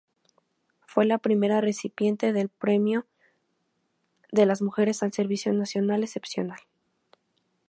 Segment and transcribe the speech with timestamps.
[0.87, 3.05] Fue la primera recipiente del Premio
[4.31, 6.57] de las Mujeres al servicio nacional excepcional.